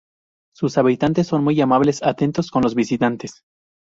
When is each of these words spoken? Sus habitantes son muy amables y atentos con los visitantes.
Sus 0.55 0.79
habitantes 0.79 1.27
son 1.27 1.43
muy 1.43 1.61
amables 1.61 2.01
y 2.01 2.05
atentos 2.09 2.49
con 2.49 2.63
los 2.63 2.73
visitantes. 2.73 3.43